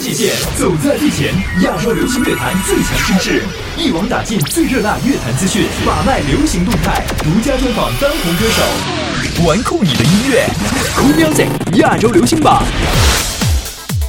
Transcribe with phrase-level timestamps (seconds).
[0.00, 1.28] 界线，走在最前，
[1.62, 3.42] 亚洲流行乐坛最强声势，
[3.76, 10.46] 一网打尽最热辣乐坛资讯，把脉流行动态，独家专访当红歌手，玩酷你的音乐
[10.96, 12.62] ，Cool Music 亚洲流行榜。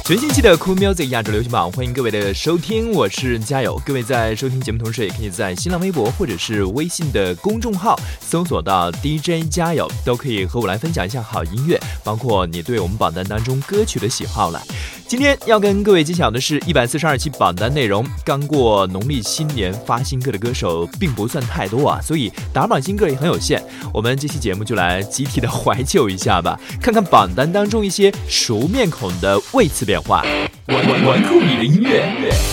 [0.04, 3.80] 全新期的 Cool Music 亚洲流行榜，欢迎各位的收听，我是加油。
[3.86, 14.60] 各位在收听节目同时，也可以在新浪微博或者是微信的公众号搜索到 DJ 加油，都可以和我来分享一下好音乐，包括你对我们榜单当中歌曲的喜好了。
[15.06, 18.04] 今天要跟各位揭晓的是一百四十二期榜单内容。
[18.24, 23.62] 刚过农历新年发新歌的歌手并不算太多啊，所以打榜新歌也很有限。
[23.94, 29.91] 我们这期节目就来集体的怀旧一下吧，看看榜单当中一些熟面孔的位次表。
[29.92, 30.22] 电话。
[30.68, 32.00] 玩玩玩酷你的音乐，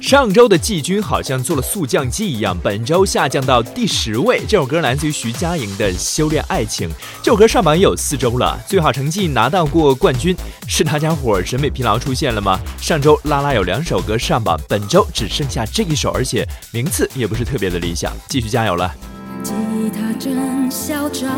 [0.04, 4.42] 上周的季军好像做了速降机一样，本周下降到第十位。
[4.46, 6.90] 这首歌来自于徐佳莹的《修炼爱情》，
[7.24, 10.36] 这首歌上榜也有四周了，最好成绩拿到过冠军，
[10.68, 12.60] 是大家伙审美疲劳出现了吗？
[12.82, 18.94] 上周拉拉有两首歌上榜，本周只剩下这一首，而且名次也不是特别的理想，继续加油了。
[19.42, 19.54] 吉
[19.98, 21.30] 他真嚣张。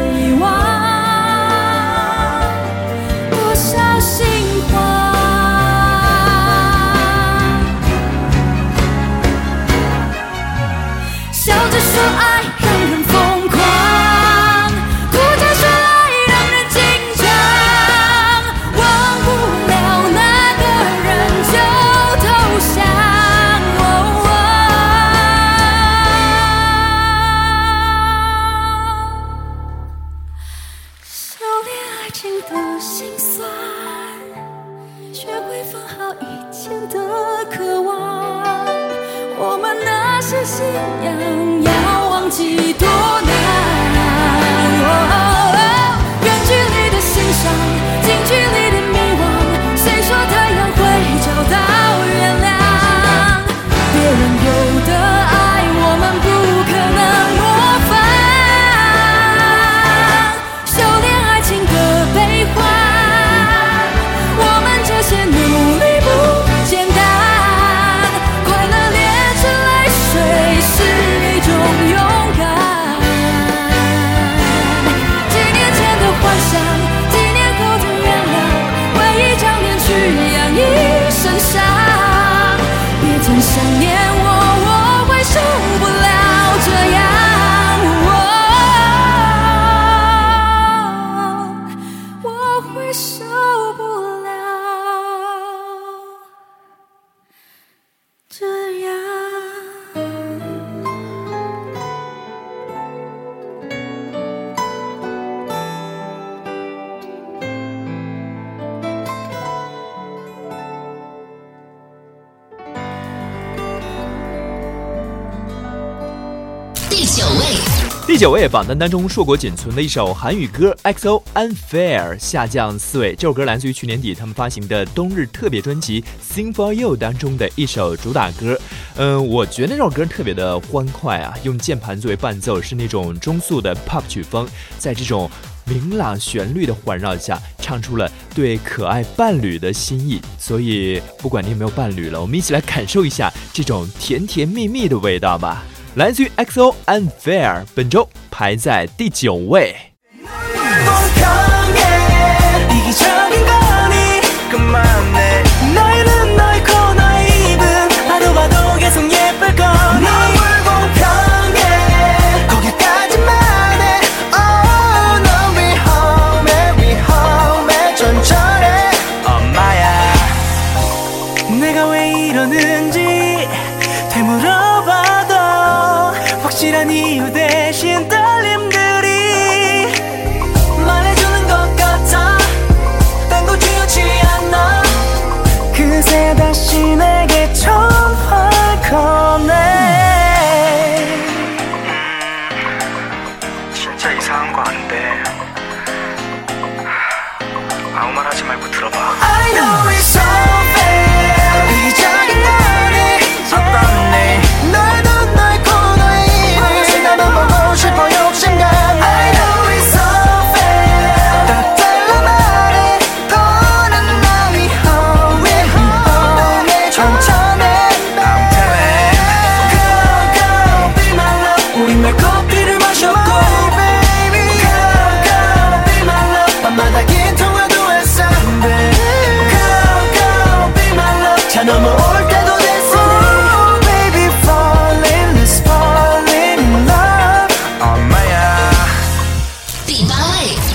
[118.22, 123.16] 九位榜单当中硕果仅存的一首韩语歌《XO Unfair》下降四位。
[123.16, 126.00] 这首歌来自于去年底他们发行的冬日特别专辑
[126.32, 128.56] 《Sing for You》当中的一首主打歌。
[128.94, 135.28] 嗯，我觉得那首歌特别的欢快啊，用键盘作为伴奏，是那种中速的 Pop 曲风，在这种
[135.66, 140.20] 明朗旋律的环绕下，唱出了对可爱伴侣的心意。
[140.38, 145.64] 所以，不管你有没有伴侣了，我们一起来感受一下这种甜甜蜜蜜的味道吧。
[145.94, 149.76] 来自于 X O Unfair，本周排在第九位。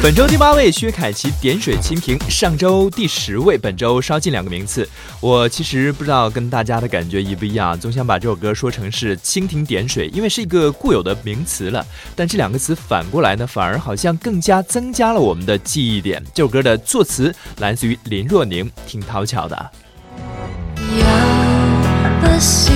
[0.07, 4.88] 本周第八位薛凯琪《点水蜻蜓》，上周第十位，本周稍近两个名次。
[5.19, 11.86] 我其实不知道跟大家的感觉一不一样总想把这首歌说成是蜻蜓点水，因为是一个固有的名词了。
[12.15, 16.24] 但这两个词反过来呢，反而好像更加增加了我们的记忆点。
[16.33, 19.71] 这首歌的作词来自于林若宁，挺讨巧的。
[20.77, 21.03] 有
[22.21, 22.74] 不少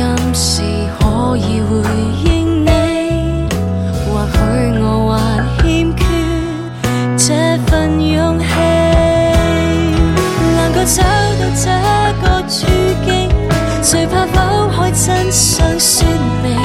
[0.00, 0.60] 暗示
[0.98, 1.82] 可以回
[2.23, 2.23] 忆。
[10.84, 11.70] 找到这
[12.20, 12.66] 个处
[13.06, 13.30] 境，
[13.82, 16.04] 谁怕剖开真相说
[16.42, 16.63] 明？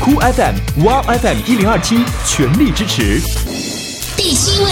[0.00, 3.20] 酷 FM、哇 FM 一零二七全力支持。
[4.16, 4.70] 第七位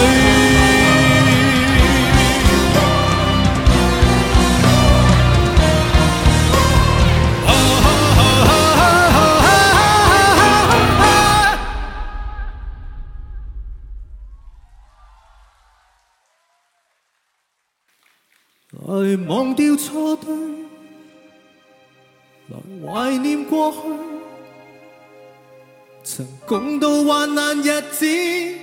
[18.85, 20.31] 来忘掉错对，
[22.49, 22.57] 来
[22.93, 23.77] 怀念过去，
[26.03, 28.62] 曾共度患难日子。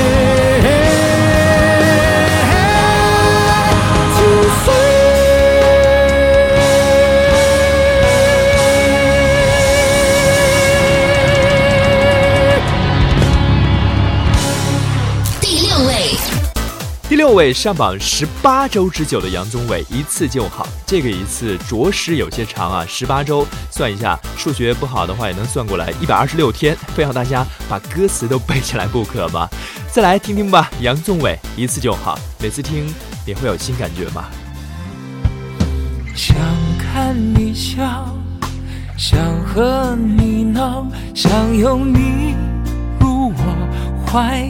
[17.23, 20.67] 六位上榜十八周之久的杨宗纬，一次就好。
[20.87, 29.47] 这个一次着实有些长啊，十八周，算一下，数学不好的话也能算过来，一百二十六天，非要大家把歌词都背起来不可吗？
[29.93, 32.17] 再来听听吧，杨宗纬，一次就好。
[32.41, 32.91] 每次听
[33.27, 34.25] 也会有新感觉吗？
[36.15, 36.35] 想
[36.79, 38.07] 看你笑，
[38.97, 42.33] 想和你闹，想拥你
[42.99, 44.49] 入我怀。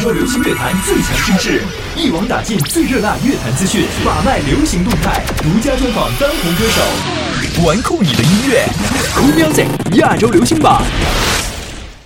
[0.00, 1.60] 亚洲流行乐坛最强声势，
[1.94, 8.66] 一网打尽最热辣乐坛资讯，把脉流行动态，独家专访当红歌手，玩酷你的音乐
[9.10, 10.82] ，Cool Music 亚洲流行榜。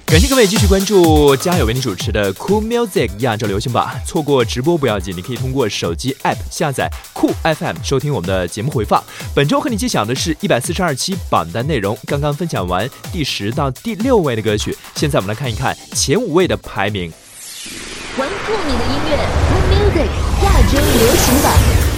[0.06, 3.88] 感谢各位继续关注，加油为你主持的 Cool Music 亚洲流行榜。
[4.04, 9.00] 错过直播不要紧，你可以通过手机 App 下载酷 FM，收听我们的节目回放。
[9.36, 17.12] 本周和你揭晓的是一百四十二期榜单内容，刚刚分享完第十到第六位的歌曲，现在我们来看一看前五位的排名。
[18.16, 19.16] 玩酷你的音乐
[19.72, 20.06] ，Music
[20.44, 21.52] 亚洲流行榜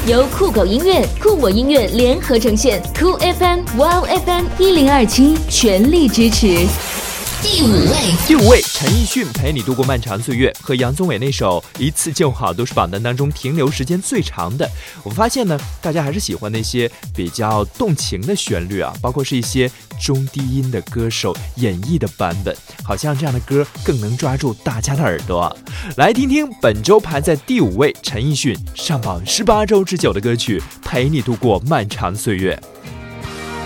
[0.07, 6.96] 由酷狗音乐、酷我音乐联合呈现酷 FM、Wow FM 一零二七全力支持。
[7.43, 7.95] 第五位，
[8.27, 14.69] 第五位，陈奕迅《陪你度过漫长岁月》和杨宗纬那首《一次就好》都是榜单当中停留时间最长的。
[15.05, 25.55] 我发现呢，大家还是喜欢那些比较动情的旋律啊，包括是一些中低音的歌手演绎的版本，好像这样的歌更能抓住大家的耳朵。
[25.97, 32.59] 来听听本周排在第五位，陈奕迅上榜十八周之久的歌曲《陪你度过漫长岁月》。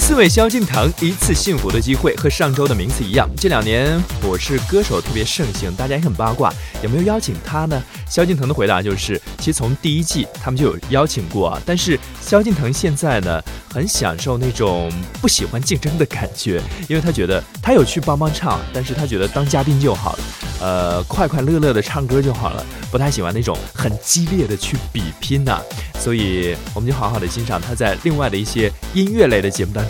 [0.00, 3.28] 四位，萧敬腾一次幸福的机会，和上周的名次一样。
[3.36, 6.52] 这两年，我是歌手特别盛行，大家也很八卦，
[6.82, 7.80] 有没有邀请他呢？
[8.08, 11.60] 萧敬腾的回答就是，其实从第一季他们就有邀请过啊。
[11.66, 13.40] 但是萧敬腾现在呢，
[13.72, 14.90] 很享受那种
[15.20, 20.18] 不喜欢竞争的感觉，因为他觉得他有去帮帮唱，但是他觉得当嘉宾就好了，
[20.62, 25.60] 呃，快快乐乐的唱歌就好了，不太喜欢那种很激烈的去比拼呐。
[26.00, 29.89] 所以我们就好好的欣赏他在另外的一些音乐类的节目当中。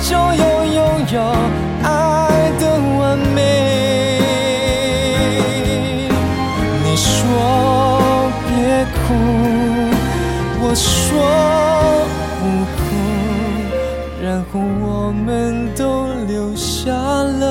[0.04, 0.12] 就
[0.44, 0.80] 又拥
[1.14, 1.16] 有
[1.84, 1.90] 爱
[2.60, 2.64] 的
[3.00, 3.02] 完
[3.34, 3.40] 美。
[6.84, 7.10] 你说
[8.50, 8.52] 别
[9.08, 9.10] 哭，
[10.66, 10.92] 我说。
[16.86, 17.45] 下来。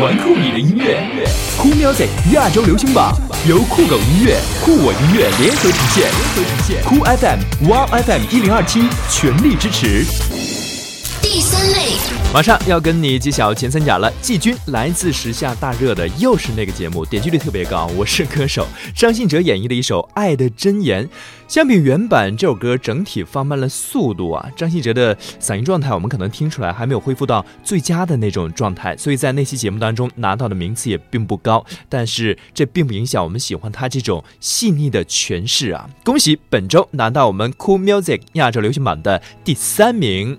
[0.00, 1.00] 玩酷你的音乐，
[1.56, 3.16] 酷 music 亚洲流行榜
[3.48, 10.35] 由酷狗音乐、酷我音乐联合呈现，联合呈现酷 FM、哇 FM 一零二七全力支持。
[12.36, 14.12] 马上要跟你揭晓前三甲了。
[14.20, 17.86] 季军来自时下大热的又是那个节目，点击率特别高。
[17.96, 21.06] 我是歌手张信哲演绎的一首《爱的箴言》，
[21.48, 24.50] 相比原版这首歌整体放慢了速度啊。
[24.54, 31.64] 张信哲的嗓音状态我们可能听出来还没有恢复到最佳的那种状态，所以在那期节目当中拿到的名次也并不高。
[31.88, 35.88] 但是这并不影响我们喜欢他这种细腻的诠释啊！
[36.04, 40.38] 恭喜本周拿到我们 Cool Music 亚洲流行榜的第三名。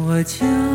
[0.07, 0.23] 我。
[0.23, 0.66] 将。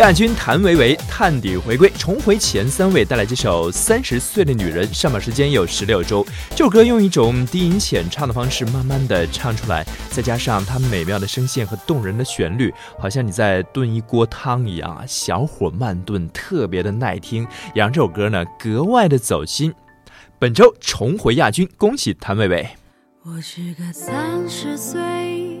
[0.00, 6.26] 亚军谭维维探底回归，重回前三位，带来这首《三十岁的女人》，上榜时间有十六周。
[6.56, 17.42] 这首歌用一种低吟浅唱的方式慢慢的唱出来，再加上她美妙的声线和动人的旋律，好像你在炖一锅汤一样，小火慢炖，特别的耐听，
[17.74, 19.70] 也让这首歌呢格外的走心。
[20.38, 22.66] 本周重回亚军，恭喜谭维维。
[23.22, 25.60] 我是个三十岁。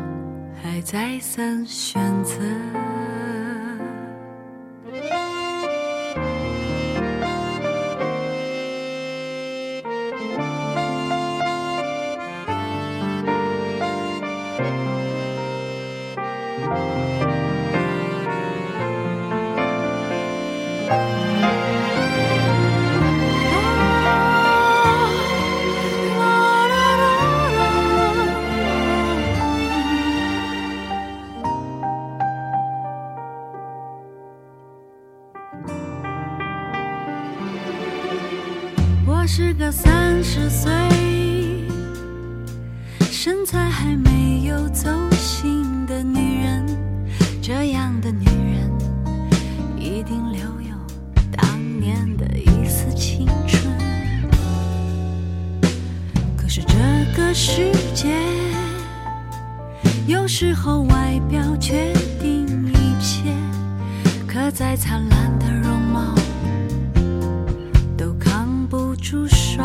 [0.79, 2.70] 再三选择。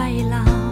[0.08, 0.65] 海浪。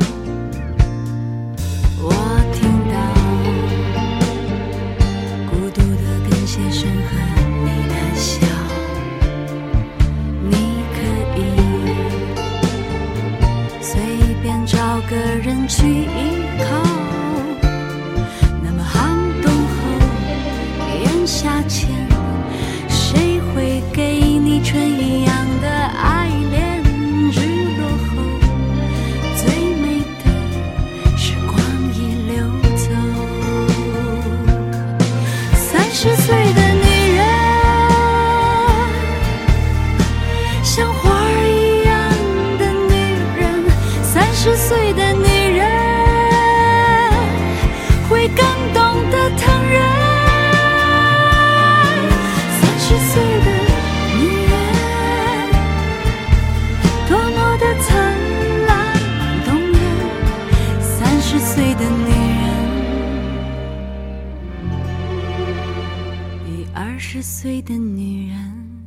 [67.14, 68.86] 十岁的女人，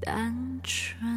[0.00, 1.11] 单纯。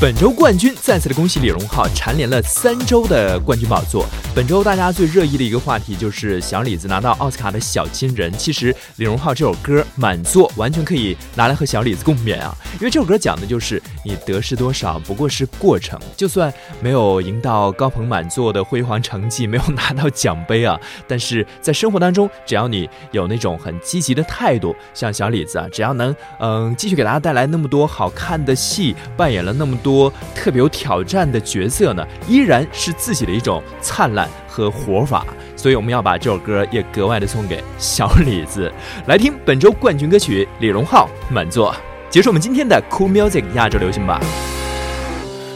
[0.00, 4.06] 本周冠军再次的恭喜李荣浩蝉联了三周的冠军宝座。
[4.34, 8.32] 本周大家最热议的一个话题就是小李子拿到奥斯卡的小金人。
[8.38, 16.00] 其实李荣浩这首歌《满座》完全可以拿来和小李子共勉啊，因为这首歌讲的就是你得失多少不过是过程。
[16.16, 29.89] 就算没有赢到高朋满座的辉煌成绩，没有拿到奖杯啊，但是在生活当中，只要你有那种很积极的态度，像小李子啊，只要能嗯继续给大家带来那么多好看的戏，扮演了那么多。
[29.90, 35.26] 多特别有挑战的角色呢，依然是自己的一种灿烂和活法，
[35.56, 38.72] 所以我们要把这首歌也格外的送给小李子，
[39.08, 41.72] 来听本周冠军歌曲李荣浩《满座》，
[42.08, 44.20] 结束我们今天的 Cool Music 亚洲流行吧。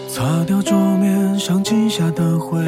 [0.09, 2.59] 擦掉桌面上下的灰，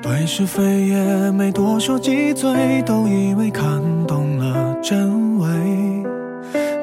[0.00, 3.64] 对是非也没多说几嘴，都以为看
[4.06, 6.01] 懂了真伪。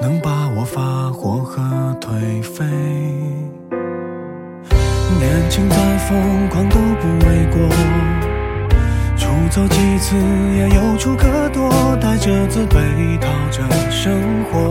[0.01, 1.61] 能把我发火和
[1.99, 2.65] 颓废，
[5.19, 5.75] 年轻再
[6.07, 7.67] 疯狂都不为过，
[9.17, 10.15] 出走几次
[10.55, 11.69] 也有处可躲，
[12.01, 14.13] 带着自卑讨着生
[14.49, 14.69] 活，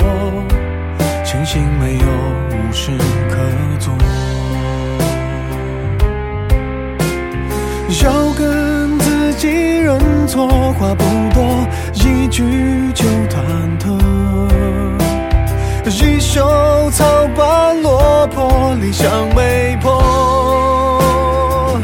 [1.23, 2.07] 庆幸没有
[2.49, 2.91] 无事
[3.29, 3.37] 可
[3.79, 3.93] 做，
[8.07, 12.45] 要跟自己认错，话不多，一句
[12.95, 13.39] 就忐
[13.79, 14.88] 忑。
[15.91, 16.47] 一手
[16.91, 21.79] 草把落魄，理想没破。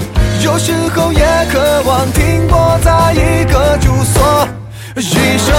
[0.45, 4.47] 有时候也渴望停泊在一个住所，
[4.97, 5.01] 一
[5.39, 5.57] 生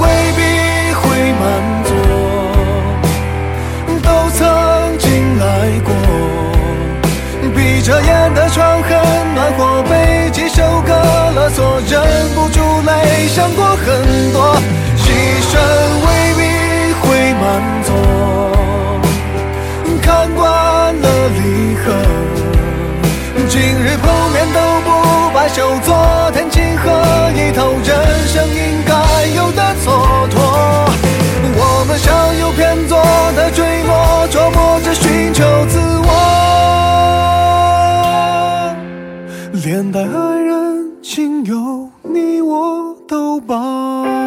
[0.00, 0.40] 未必
[0.94, 1.92] 会满足。
[4.02, 5.92] 都曾经来过，
[7.54, 10.94] 闭着眼的窗很暖和，被几首歌，
[11.34, 14.58] 勒索，忍不住泪，想过很多。
[25.54, 25.94] 就昨
[26.32, 26.90] 天情，喝
[27.32, 27.94] 一头人
[28.26, 28.94] 生应该
[29.36, 29.86] 有的蹉
[30.30, 30.34] 跎。
[31.54, 32.96] 我们向右偏左
[33.36, 36.10] 的坠落，琢磨着寻求自我。
[39.52, 44.21] 连带爱人，亲有你我都保。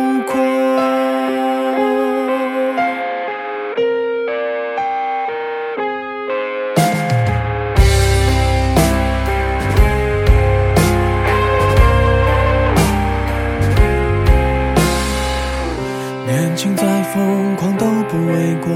[16.58, 18.72] 感情再疯狂都不为过，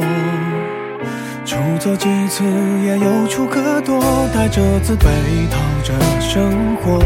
[1.45, 2.43] 出走几次
[2.83, 4.03] 也有处可躲，
[4.35, 5.05] 带着自卑
[5.49, 6.99] 讨着生活，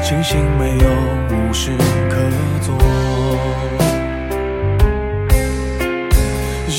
[0.00, 0.88] 庆幸没有
[1.34, 1.72] 无事
[2.08, 2.16] 可
[2.60, 2.76] 做。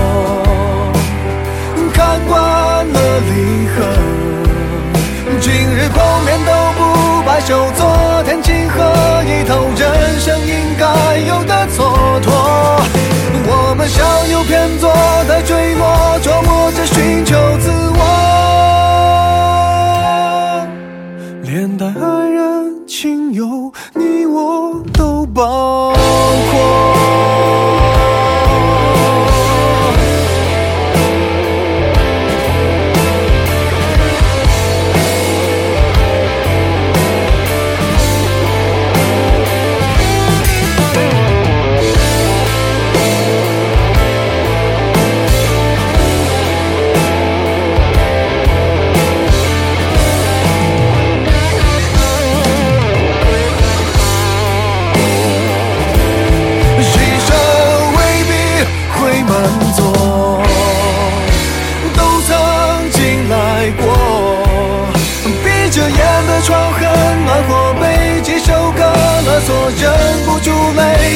[5.83, 7.81] 吃泡面都不罢休，昨
[8.23, 8.77] 天情何
[9.25, 9.67] 以偷？
[9.77, 10.85] 人生应该
[11.27, 11.77] 有的蹉
[12.21, 12.25] 跎。
[13.45, 14.89] 我们相有偏左
[15.27, 18.01] 的坠落，琢磨着寻求自我。
[21.41, 25.82] 连带爱人、亲友，你我都包。